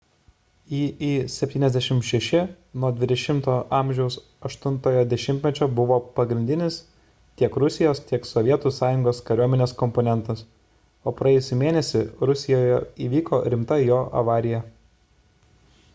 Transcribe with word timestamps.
il-76 0.75 2.39
nuo 2.81 2.93
xx 3.09 3.39
a 4.47 4.47
8-ojo 4.49 5.03
dešimtmečio 5.11 5.67
buvo 5.79 5.97
pagrindinis 6.15 6.77
tiek 7.43 7.59
rusijos 7.65 8.03
tiek 8.13 8.25
sovietų 8.31 8.71
sąjungos 8.79 9.19
kariuomenės 9.29 9.77
komponentas 9.83 10.43
o 11.11 11.13
praėjusį 11.21 11.59
mėnesį 11.65 12.01
rusijoje 12.31 12.81
įvyko 13.09 13.45
rimta 13.55 13.77
jo 13.89 14.01
avarija 14.23 14.63